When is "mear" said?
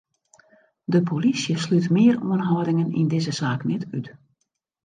1.95-2.17